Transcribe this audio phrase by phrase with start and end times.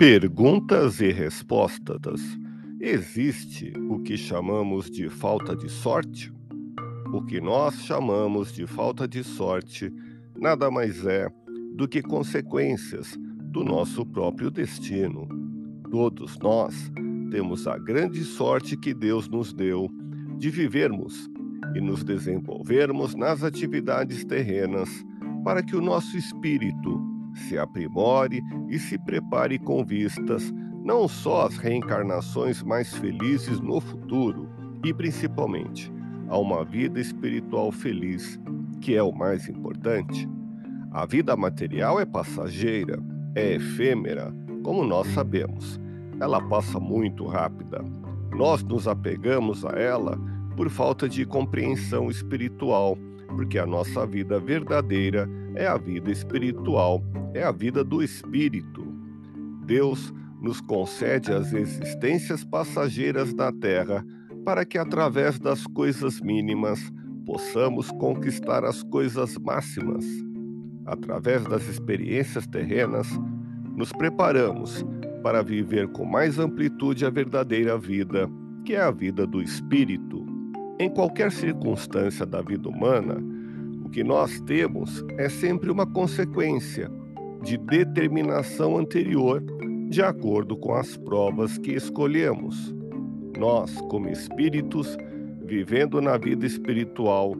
[0.00, 2.22] Perguntas e respostas.
[2.80, 6.32] Existe o que chamamos de falta de sorte?
[7.12, 9.92] O que nós chamamos de falta de sorte
[10.34, 11.28] nada mais é
[11.74, 13.14] do que consequências
[13.52, 15.28] do nosso próprio destino.
[15.90, 16.90] Todos nós
[17.30, 19.86] temos a grande sorte que Deus nos deu
[20.38, 21.28] de vivermos
[21.74, 24.88] e nos desenvolvermos nas atividades terrenas
[25.44, 30.52] para que o nosso espírito se aprimore e se prepare com vistas
[30.82, 34.48] não só às reencarnações mais felizes no futuro,
[34.84, 35.92] e principalmente
[36.28, 38.40] a uma vida espiritual feliz,
[38.80, 40.28] que é o mais importante.
[40.90, 42.98] A vida material é passageira,
[43.34, 45.78] é efêmera, como nós sabemos.
[46.18, 47.84] Ela passa muito rápida.
[48.34, 50.18] Nós nos apegamos a ela
[50.56, 52.96] por falta de compreensão espiritual,
[53.34, 57.02] porque a nossa vida verdadeira é a vida espiritual
[57.34, 58.84] é a vida do espírito.
[59.64, 64.04] Deus nos concede as existências passageiras da terra
[64.44, 66.80] para que, através das coisas mínimas,
[67.26, 70.04] possamos conquistar as coisas máximas.
[70.86, 73.06] Através das experiências terrenas,
[73.76, 74.84] nos preparamos
[75.22, 78.28] para viver com mais amplitude a verdadeira vida,
[78.64, 80.19] que é a vida do espírito.
[80.80, 83.22] Em qualquer circunstância da vida humana,
[83.84, 86.90] o que nós temos é sempre uma consequência
[87.42, 89.44] de determinação anterior,
[89.90, 92.74] de acordo com as provas que escolhemos.
[93.38, 94.96] Nós, como espíritos,
[95.44, 97.34] vivendo na vida espiritual,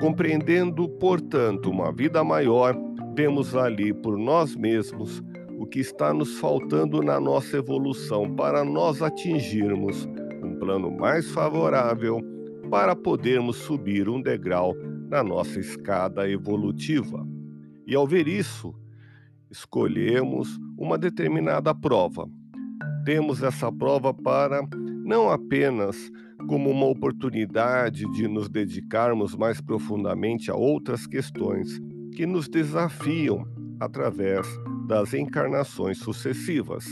[0.00, 2.76] compreendendo, portanto, uma vida maior,
[3.14, 5.22] vemos ali por nós mesmos
[5.60, 10.08] o que está nos faltando na nossa evolução para nós atingirmos
[10.42, 12.39] um plano mais favorável
[12.70, 14.74] para podermos subir um degrau
[15.08, 17.26] na nossa escada evolutiva.
[17.86, 18.72] E ao ver isso,
[19.50, 22.28] escolhemos uma determinada prova.
[23.04, 24.62] Temos essa prova para
[25.04, 25.96] não apenas
[26.46, 31.80] como uma oportunidade de nos dedicarmos mais profundamente a outras questões
[32.14, 33.44] que nos desafiam
[33.80, 34.46] através
[34.86, 36.84] das encarnações sucessivas,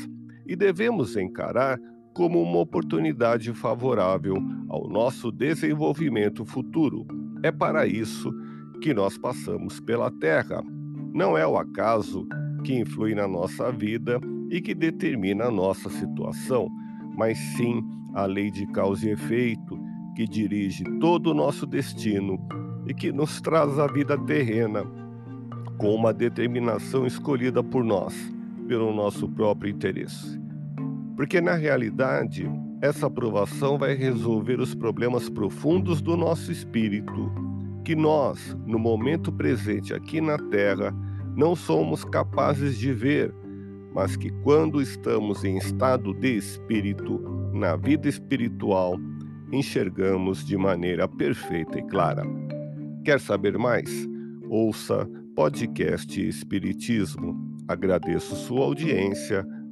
[0.47, 1.79] e devemos encarar
[2.19, 7.07] como uma oportunidade favorável ao nosso desenvolvimento futuro.
[7.45, 8.35] É para isso
[8.83, 10.61] que nós passamos pela Terra.
[11.15, 12.27] Não é o acaso
[12.65, 14.21] que influi na nossa vida
[14.51, 16.69] e que determina a nossa situação,
[17.17, 17.85] mas sim
[18.15, 19.79] a lei de causa e efeito
[20.17, 22.37] que dirige todo o nosso destino
[22.89, 24.85] e que nos traz a vida terrena
[25.77, 28.13] com uma determinação escolhida por nós,
[28.67, 30.48] pelo nosso próprio interesse.
[31.19, 32.49] Porque na realidade,
[32.81, 37.33] essa aprovação vai resolver os problemas profundos do nosso espírito,
[37.85, 40.95] que nós, no momento presente aqui na Terra,
[41.35, 43.35] não somos capazes de ver,
[43.93, 47.19] mas que quando estamos em estado de espírito,
[47.53, 48.95] na vida espiritual,
[49.51, 52.23] enxergamos de maneira perfeita e clara.
[53.05, 54.09] Quer saber mais?
[54.49, 55.05] Ouça
[55.35, 57.37] podcast Espiritismo.
[57.67, 59.45] Agradeço sua audiência,